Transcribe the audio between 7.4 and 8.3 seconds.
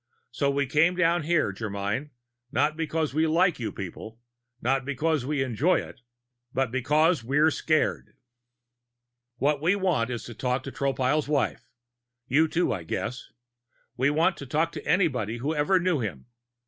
scared.